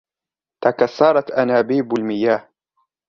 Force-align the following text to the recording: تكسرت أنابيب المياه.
تكسرت 0.63 1.31
أنابيب 1.31 1.93
المياه. 1.99 2.47